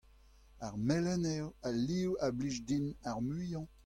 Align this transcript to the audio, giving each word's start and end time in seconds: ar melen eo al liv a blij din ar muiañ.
ar 0.65 0.75
melen 0.87 1.23
eo 1.35 1.47
al 1.67 1.77
liv 1.87 2.11
a 2.25 2.27
blij 2.37 2.57
din 2.67 2.85
ar 3.09 3.17
muiañ. 3.27 3.65